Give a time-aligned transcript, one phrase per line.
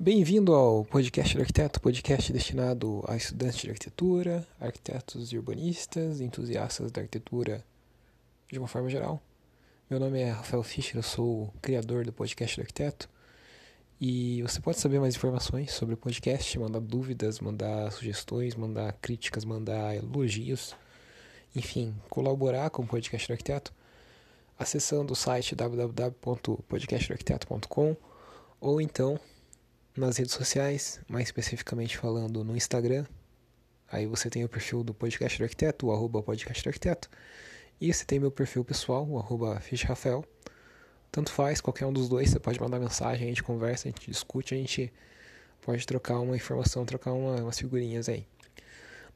[0.00, 6.92] Bem-vindo ao podcast do arquiteto, podcast destinado a estudantes de arquitetura, arquitetos e urbanistas, entusiastas
[6.92, 7.64] da arquitetura
[8.48, 9.20] de uma forma geral.
[9.90, 13.08] Meu nome é Rafael Fischer, eu sou o criador do podcast do arquiteto.
[14.00, 19.44] E você pode saber mais informações sobre o podcast, mandar dúvidas, mandar sugestões, mandar críticas,
[19.44, 20.76] mandar elogios,
[21.56, 23.74] enfim, colaborar com o podcast do arquiteto,
[24.56, 27.96] acessando o site www.podcastdoarquiteto.com
[28.60, 29.18] ou então
[29.98, 33.04] nas redes sociais, mais especificamente falando no Instagram.
[33.90, 37.08] Aí você tem o perfil do Podcast do Arquiteto, o arroba Podcast do Arquiteto.
[37.80, 40.24] E você tem meu perfil pessoal, o arroba Rafael.
[41.10, 44.10] Tanto faz, qualquer um dos dois, você pode mandar mensagem, a gente conversa, a gente
[44.10, 44.92] discute, a gente
[45.62, 48.26] pode trocar uma informação, trocar uma, umas figurinhas aí.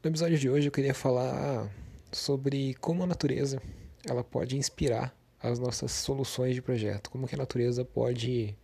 [0.03, 1.69] No episódio de hoje eu queria falar
[2.11, 3.61] sobre como a natureza
[4.05, 8.55] ela pode inspirar as nossas soluções de projeto, como que a natureza pode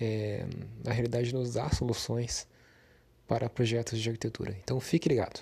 [0.00, 0.46] é,
[0.84, 2.46] na realidade, nos dá soluções
[3.28, 4.56] para projetos de arquitetura.
[4.62, 5.40] Então fique ligado.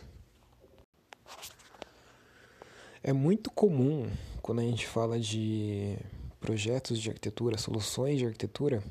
[3.03, 4.11] É muito comum
[4.42, 5.97] quando a gente fala de
[6.41, 8.83] projetos de arquitetura, soluções de arquitetura,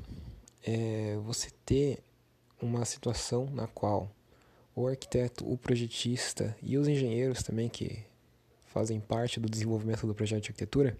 [0.62, 2.02] é você ter
[2.60, 4.10] uma situação na qual
[4.74, 8.04] o arquiteto, o projetista e os engenheiros também que
[8.66, 10.96] fazem parte do desenvolvimento do projeto de arquitetura,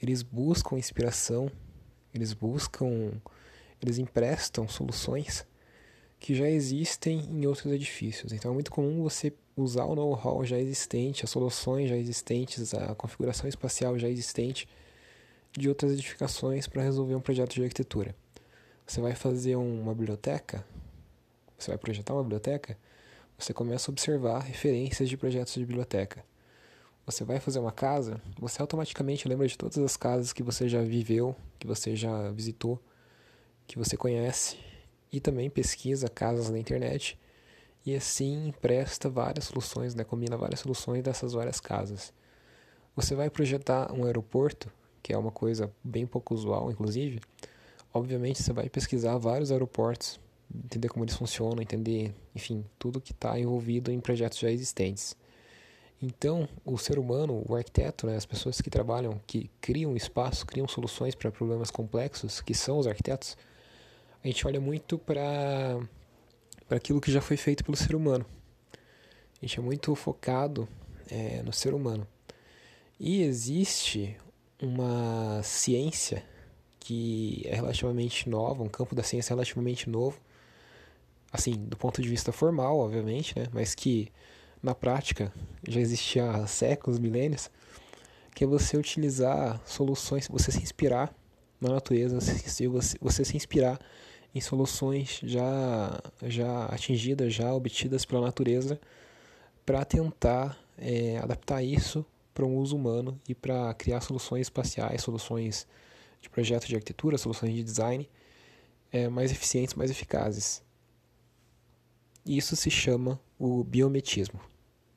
[0.00, 1.50] eles buscam inspiração,
[2.12, 3.12] eles buscam
[3.82, 5.46] eles emprestam soluções
[6.18, 8.32] que já existem em outros edifícios.
[8.32, 12.94] Então é muito comum você usar o know-how já existente, as soluções já existentes, a
[12.94, 14.68] configuração espacial já existente
[15.52, 18.14] de outras edificações para resolver um projeto de arquitetura.
[18.86, 20.64] Você vai fazer uma biblioteca,
[21.58, 22.78] você vai projetar uma biblioteca,
[23.38, 26.24] você começa a observar referências de projetos de biblioteca.
[27.04, 30.82] Você vai fazer uma casa, você automaticamente lembra de todas as casas que você já
[30.82, 32.80] viveu, que você já visitou
[33.66, 34.56] que você conhece
[35.12, 37.18] e também pesquisa casas na internet
[37.84, 42.12] e assim empresta várias soluções, né, combina várias soluções dessas várias casas.
[42.94, 44.70] Você vai projetar um aeroporto,
[45.02, 47.20] que é uma coisa bem pouco usual, inclusive.
[47.92, 50.20] Obviamente você vai pesquisar vários aeroportos,
[50.54, 55.16] entender como eles funcionam, entender, enfim, tudo que está envolvido em projetos já existentes.
[56.00, 60.66] Então, o ser humano, o arquiteto, né, as pessoas que trabalham, que criam espaço, criam
[60.66, 63.36] soluções para problemas complexos, que são os arquitetos,
[64.22, 65.80] a gente olha muito para
[66.68, 68.24] para aquilo que já foi feito pelo ser humano.
[68.72, 70.66] A gente é muito focado
[71.10, 72.06] é, no ser humano.
[72.98, 74.16] E existe
[74.58, 76.24] uma ciência
[76.80, 80.18] que é relativamente nova, um campo da ciência relativamente novo,
[81.30, 84.10] assim, do ponto de vista formal, obviamente, né, mas que
[84.62, 85.32] na prática
[85.68, 87.50] já existia há séculos, milênios,
[88.34, 91.14] que é você utilizar soluções, você se inspirar
[91.60, 93.78] na natureza, você, você, você se inspirar
[94.34, 98.80] em soluções já, já atingidas, já obtidas pela natureza,
[99.64, 102.04] para tentar é, adaptar isso
[102.34, 105.66] para um uso humano e para criar soluções espaciais, soluções
[106.20, 108.08] de projeto de arquitetura, soluções de design
[108.90, 110.62] é, mais eficientes, mais eficazes.
[112.24, 114.40] Isso se chama o biometismo.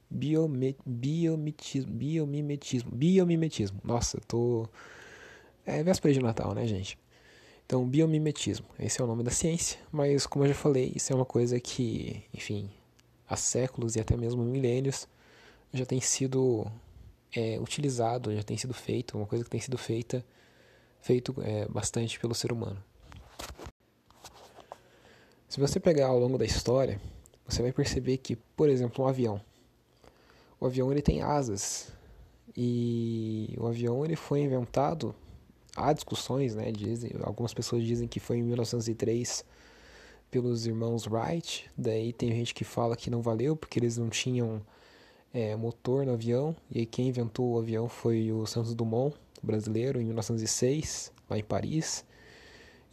[0.09, 3.81] Biome, biomitismo, biomimetismo, biomimetismo.
[3.83, 4.69] Nossa, tô.
[5.65, 6.97] É véspera de Natal, né, gente?
[7.65, 11.15] Então, biomimetismo, esse é o nome da ciência, mas como eu já falei, isso é
[11.15, 12.69] uma coisa que, enfim,
[13.27, 15.07] há séculos e até mesmo milênios
[15.73, 16.67] já tem sido
[17.35, 20.23] é, utilizado, já tem sido feito, uma coisa que tem sido feita,
[21.01, 22.77] feito é, bastante pelo ser humano.
[25.49, 27.01] Se você pegar ao longo da história,
[27.47, 29.41] você vai perceber que, por exemplo, um avião,
[30.59, 31.91] o avião ele tem asas
[32.55, 35.15] e o avião ele foi inventado
[35.75, 36.71] há discussões, né?
[36.71, 39.43] Dizem, algumas pessoas dizem que foi em 1903
[40.31, 41.69] pelos irmãos Wright.
[41.77, 44.61] Daí tem gente que fala que não valeu porque eles não tinham
[45.33, 46.55] é, motor no avião.
[46.71, 51.43] E aí quem inventou o avião foi o Santos Dumont, brasileiro, em 1906, lá em
[51.43, 52.05] Paris.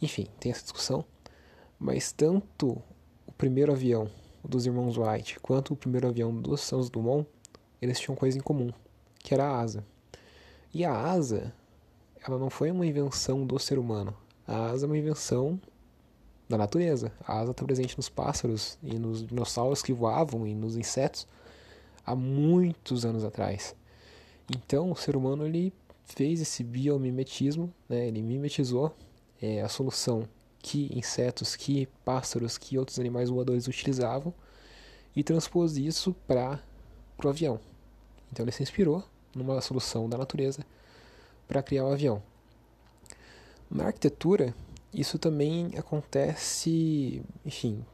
[0.01, 1.05] Enfim, tem essa discussão.
[1.79, 2.81] Mas tanto
[3.25, 4.09] o primeiro avião
[4.43, 7.27] dos irmãos Wright quanto o primeiro avião dos Santos Dumont,
[7.81, 8.71] eles tinham coisa em comum,
[9.19, 9.85] que era a asa.
[10.73, 11.53] E a asa
[12.25, 14.15] ela não foi uma invenção do ser humano.
[14.47, 15.59] A asa é uma invenção
[16.47, 17.11] da natureza.
[17.25, 21.27] A asa está presente nos pássaros e nos dinossauros que voavam e nos insetos
[22.05, 23.75] há muitos anos atrás.
[24.55, 25.73] Então, o ser humano ele
[26.05, 28.07] fez esse biomimetismo, né?
[28.07, 28.93] ele mimetizou
[29.41, 30.27] é, a solução
[30.59, 34.33] que insetos, que pássaros, que outros animais voadores utilizavam
[35.15, 36.61] e transpôs isso para
[37.23, 37.59] o avião.
[38.31, 39.03] Então, ele se inspirou
[39.35, 40.65] numa solução da natureza
[41.53, 42.21] para criar o avião.
[43.69, 44.55] Na arquitetura,
[44.91, 47.85] isso também acontece, enfim,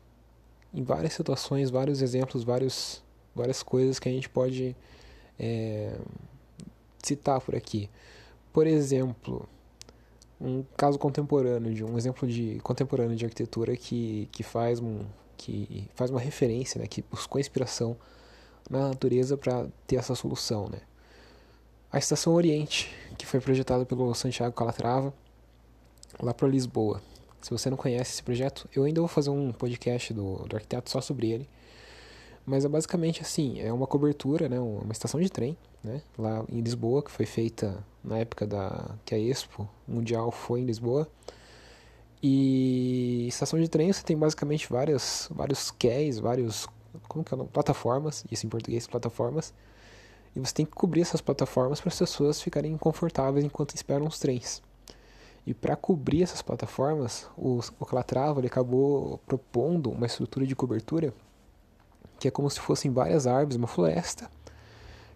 [0.73, 3.03] em várias situações, vários exemplos, vários,
[3.35, 4.75] várias coisas que a gente pode
[5.37, 5.93] é,
[7.03, 7.89] citar por aqui.
[8.53, 9.47] Por exemplo,
[10.39, 15.01] um caso contemporâneo de um exemplo de contemporâneo de arquitetura que, que faz um
[15.37, 17.95] que faz uma referência, né, que buscou inspiração
[18.69, 20.81] na natureza para ter essa solução, né?
[21.91, 25.13] A Estação Oriente, que foi projetada pelo Santiago Calatrava,
[26.21, 27.01] lá para Lisboa.
[27.41, 30.89] Se você não conhece esse projeto, eu ainda vou fazer um podcast do, do arquiteto
[30.89, 31.49] só sobre ele.
[32.45, 36.61] Mas é basicamente assim, é uma cobertura, né, uma estação de trem, né, lá em
[36.61, 41.07] Lisboa, que foi feita na época da que a Expo Mundial foi em Lisboa.
[42.23, 46.67] E estação de trem você tem basicamente várias, vários quays, vários
[47.07, 49.53] como que é, plataformas, isso em português, plataformas.
[50.35, 54.19] E você tem que cobrir essas plataformas para as pessoas ficarem confortáveis enquanto esperam os
[54.19, 54.61] trens.
[55.45, 61.13] E para cobrir essas plataformas, o, o Calatrava ele acabou propondo uma estrutura de cobertura
[62.19, 64.29] que é como se fossem várias árvores, uma floresta,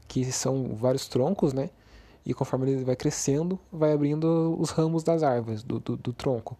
[0.07, 1.69] que são vários troncos, né?
[2.25, 6.57] E conforme ele vai crescendo, vai abrindo os ramos das árvores, do, do, do tronco,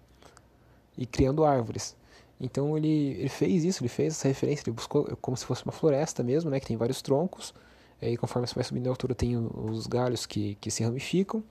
[0.98, 1.96] e criando árvores.
[2.40, 5.72] Então ele, ele fez isso, ele fez essa referência, ele buscou como se fosse uma
[5.72, 6.60] floresta mesmo, né?
[6.60, 7.54] Que tem vários troncos,
[8.12, 11.44] e conforme você vai subindo a altura tem os galhos que, que se ramificam,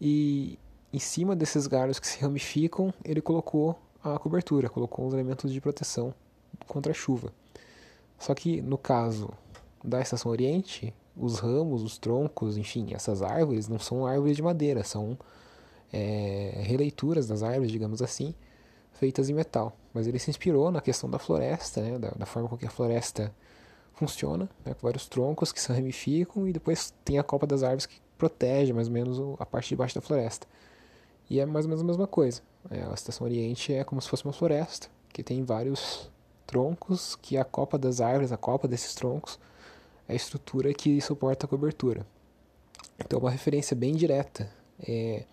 [0.00, 0.58] e
[0.92, 5.60] em cima desses galhos que se ramificam, ele colocou a cobertura, colocou os elementos de
[5.60, 6.14] proteção
[6.66, 7.32] contra a chuva.
[8.18, 9.30] Só que no caso
[9.82, 14.84] da Estação Oriente, os ramos, os troncos, enfim, essas árvores não são árvores de madeira,
[14.84, 15.18] são
[15.92, 18.34] é, releituras das árvores, digamos assim,
[18.92, 19.76] feitas em metal.
[19.92, 22.70] Mas ele se inspirou na questão da floresta, né, da, da forma com que a
[22.70, 23.34] floresta
[23.96, 27.86] funciona, né, com vários troncos que se ramificam e depois tem a copa das árvores
[27.86, 30.46] que protege mais ou menos a parte de baixo da floresta.
[31.28, 32.40] E é mais ou menos a mesma coisa.
[32.70, 36.10] É, a Estação Oriente é como se fosse uma floresta, que tem vários
[36.46, 39.38] troncos, que a copa das árvores, a copa desses troncos,
[40.08, 42.06] é a estrutura que suporta a cobertura.
[42.98, 44.48] Então, uma referência bem direta
[44.80, 45.24] é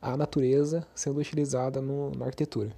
[0.00, 2.72] a natureza sendo utilizada no, na arquitetura.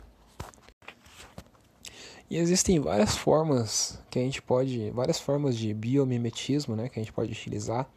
[2.34, 7.02] E existem várias formas que a gente pode, várias formas de biomimetismo, né, que a
[7.02, 7.88] gente pode utilizar.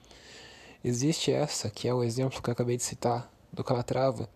[0.83, 4.29] Existe essa, que é o exemplo que eu acabei de citar do Calatrava,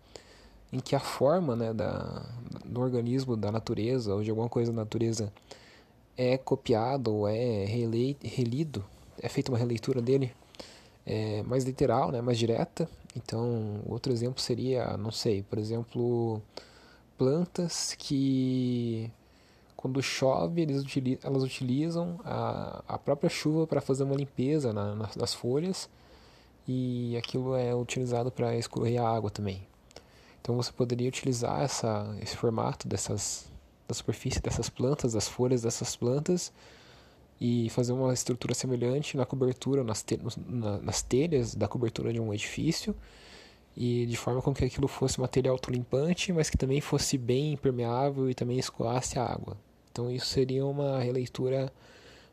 [0.72, 2.28] em que a forma né, da,
[2.64, 5.32] do organismo, da natureza, ou de alguma coisa da natureza,
[6.16, 8.84] é copiado ou é relei, relido,
[9.22, 10.34] é feita uma releitura dele
[11.06, 12.88] é, mais literal, né, mais direta.
[13.14, 16.42] Então, outro exemplo seria, não sei, por exemplo,
[17.16, 19.08] plantas que
[19.82, 25.34] quando chove utilizam, elas utilizam a, a própria chuva para fazer uma limpeza na, nas
[25.34, 25.90] folhas
[26.68, 29.66] e aquilo é utilizado para escorrer a água também.
[30.40, 33.50] Então você poderia utilizar essa, esse formato dessas,
[33.88, 36.52] da superfície dessas plantas, das folhas dessas plantas,
[37.40, 42.20] e fazer uma estrutura semelhante na cobertura, nas, te, na, nas telhas da cobertura de
[42.20, 42.94] um edifício,
[43.76, 47.54] e de forma com que aquilo fosse uma telha autolimpante, mas que também fosse bem
[47.54, 49.56] impermeável e também escoasse a água.
[49.92, 51.70] Então isso seria uma releitura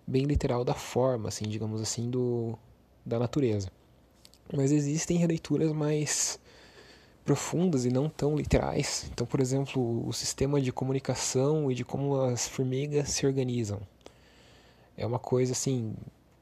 [0.07, 2.57] bem literal da forma, assim, digamos assim, do,
[3.05, 3.69] da natureza.
[4.55, 6.39] Mas existem releituras mais
[7.23, 9.07] profundas e não tão literais.
[9.11, 13.79] Então, por exemplo, o sistema de comunicação e de como as formigas se organizam.
[14.97, 15.93] É uma coisa assim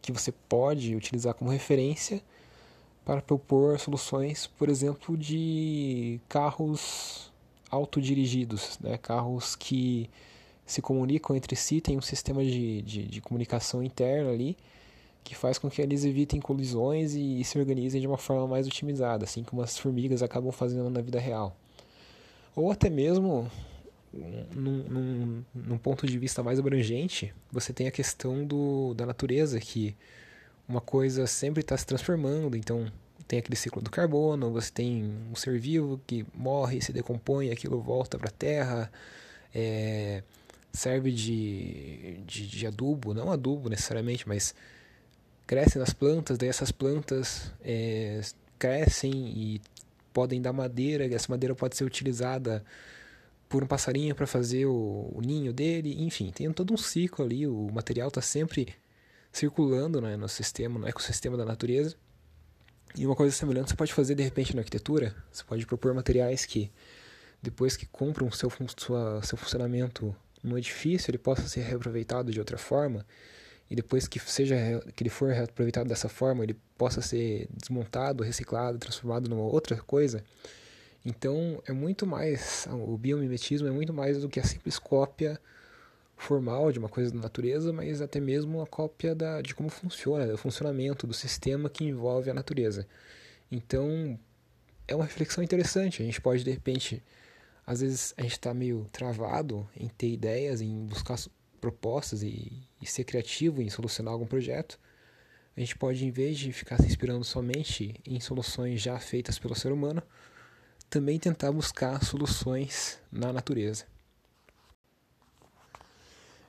[0.01, 2.22] que você pode utilizar como referência
[3.03, 7.32] para propor soluções, por exemplo, de carros
[7.70, 8.98] autodirigidos, né?
[8.98, 10.10] carros que
[10.67, 14.55] se comunicam entre si, tem um sistema de, de, de comunicação interno ali
[15.24, 19.25] que faz com que eles evitem colisões e, se organizem de uma forma mais otimizada,
[19.25, 21.53] assim como as formigas acabam fazendo na vida real.
[22.55, 23.51] Ou até mesmo,
[24.13, 29.59] num, num, num ponto de vista mais abrangente, você tem a questão do, da natureza,
[29.59, 29.97] que
[30.67, 32.89] uma coisa sempre está se transformando, então
[33.27, 37.81] tem aquele ciclo do carbono, você tem um ser vivo que morre, se decompõe, aquilo
[37.81, 38.89] volta para a terra,
[39.53, 40.24] é,
[40.71, 44.53] serve de, de, de adubo, não adubo necessariamente, mas
[45.45, 48.21] crescem nas plantas, daí essas plantas é,
[48.59, 49.62] crescem e
[50.13, 52.63] podem dar madeira, essa madeira pode ser utilizada
[53.47, 57.47] por um passarinho para fazer o, o, ninho dele, enfim, tem todo um ciclo ali,
[57.47, 58.75] o material está sempre
[59.31, 61.95] circulando né, no sistema, no ecossistema da natureza.
[62.95, 66.45] E uma coisa semelhante você pode fazer de repente na arquitetura, você pode propor materiais
[66.45, 66.71] que
[67.41, 72.58] depois que cumpram seu, sua, seu funcionamento no edifício, ele possa ser reaproveitado de outra
[72.58, 73.06] forma
[73.70, 74.56] e depois que seja
[74.96, 80.24] que ele for aproveitado dessa forma, ele possa ser desmontado, reciclado, transformado numa outra coisa.
[81.06, 85.39] Então, é muito mais, o biomimetismo é muito mais do que a simples cópia
[86.15, 90.25] formal de uma coisa da natureza, mas até mesmo a cópia da, de como funciona,
[90.25, 92.88] do funcionamento do sistema que envolve a natureza.
[93.51, 94.17] Então,
[94.88, 96.01] é uma reflexão interessante.
[96.01, 97.03] A gente pode, de repente,
[97.67, 101.19] às vezes a gente está meio travado em ter ideias, em buscar
[101.59, 104.79] propostas e, e ser criativo em solucionar algum projeto.
[105.55, 109.53] A gente pode, em vez de ficar se inspirando somente em soluções já feitas pelo
[109.53, 110.01] ser humano,
[110.89, 113.83] também tentar buscar soluções na natureza.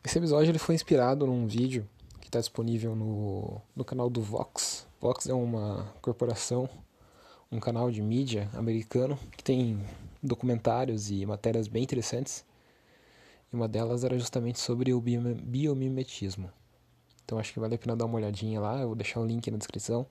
[0.05, 1.89] Esse episódio ele foi inspirado num vídeo
[2.21, 4.87] que está disponível no, no canal do Vox.
[5.01, 6.69] Vox é uma corporação,
[7.51, 9.85] um canal de mídia americano que tem
[10.23, 12.45] documentários e matérias bem interessantes.
[13.53, 16.51] E uma delas era justamente sobre o biomimetismo.
[17.25, 18.81] Então acho que vale a pena dar uma olhadinha lá.
[18.81, 20.07] Eu vou deixar o link na descrição.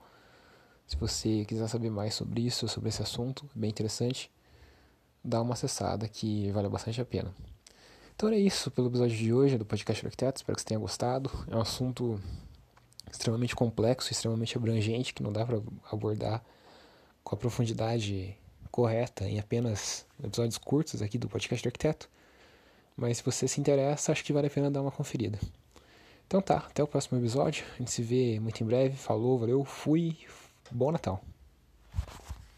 [0.86, 4.30] Se você quiser saber mais sobre isso, sobre esse assunto, é bem interessante,
[5.22, 7.34] dá uma acessada que vale bastante a pena.
[8.16, 10.40] Então é isso pelo episódio de hoje do Podcast Arquiteto.
[10.40, 11.30] Espero que você tenha gostado.
[11.48, 12.20] É um assunto
[13.10, 15.60] extremamente complexo, extremamente abrangente, que não dá para
[15.92, 16.42] abordar
[17.22, 18.36] com a profundidade
[18.70, 22.08] correta em apenas episódios curtos aqui do Podcast Arquiteto.
[22.96, 25.38] Mas se você se interessa, acho que vale a pena dar uma conferida.
[26.26, 27.64] Então tá, até o próximo episódio.
[27.74, 28.96] A gente se vê muito em breve.
[28.96, 30.16] Falou, valeu, fui.
[30.70, 31.22] Bom Natal!